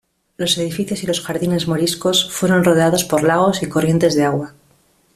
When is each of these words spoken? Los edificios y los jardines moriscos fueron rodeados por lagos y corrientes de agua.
Los 0.35 0.57
edificios 0.57 1.03
y 1.03 1.05
los 1.05 1.21
jardines 1.21 1.67
moriscos 1.67 2.27
fueron 2.33 2.63
rodeados 2.63 3.03
por 3.03 3.21
lagos 3.21 3.61
y 3.61 3.69
corrientes 3.69 4.15
de 4.15 4.23
agua. 4.25 4.55